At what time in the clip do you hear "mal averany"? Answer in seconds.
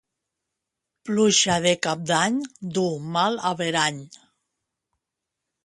3.19-4.03